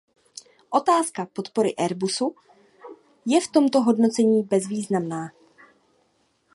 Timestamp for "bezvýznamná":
4.43-5.29